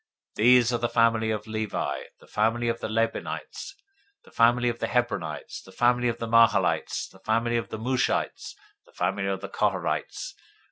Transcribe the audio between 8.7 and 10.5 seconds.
the family of the Korahites.